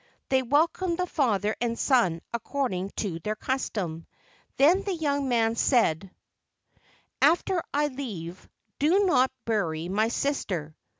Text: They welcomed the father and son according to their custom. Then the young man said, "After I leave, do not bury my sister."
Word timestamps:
They 0.29 0.41
welcomed 0.41 0.97
the 0.97 1.05
father 1.05 1.55
and 1.61 1.77
son 1.77 2.21
according 2.33 2.89
to 2.95 3.19
their 3.19 3.35
custom. 3.35 4.07
Then 4.57 4.81
the 4.81 4.95
young 4.95 5.29
man 5.29 5.53
said, 5.55 6.09
"After 7.21 7.61
I 7.71 7.85
leave, 7.89 8.49
do 8.79 9.05
not 9.05 9.29
bury 9.45 9.89
my 9.89 10.07
sister." 10.07 10.75